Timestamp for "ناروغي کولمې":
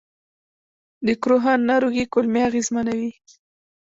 1.69-2.41